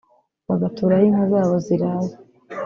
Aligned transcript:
bagatura 0.49 0.93
aho 0.95 1.03
inka 1.09 1.23
zabo 1.31 1.55
ziraye 1.65 2.13